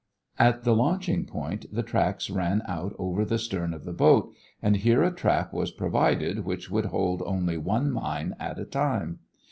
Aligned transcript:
At 0.39 0.63
the 0.63 0.75
launching 0.75 1.25
point 1.27 1.67
the 1.71 1.83
tracks 1.83 2.31
ran 2.31 2.63
out 2.67 2.95
over 2.97 3.23
the 3.23 3.37
stern 3.37 3.71
of 3.71 3.83
the 3.85 3.93
boat 3.93 4.33
and 4.59 4.77
here 4.77 5.03
a 5.03 5.13
trap 5.13 5.53
was 5.53 5.69
provided 5.69 6.43
which 6.43 6.71
would 6.71 6.85
hold 6.87 7.21
only 7.23 7.57
one 7.57 7.91
mine 7.91 8.33
at 8.39 8.57
a 8.57 8.65
time. 8.65 9.19